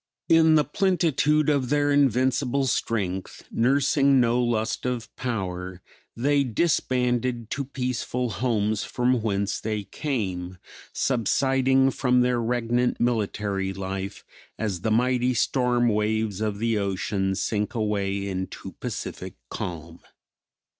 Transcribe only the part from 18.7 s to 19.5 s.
pacific